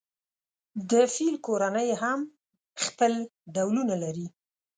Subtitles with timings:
[0.91, 2.19] د فیل کورنۍ هم
[2.85, 3.11] خپل
[3.53, 4.27] ډولونه لري.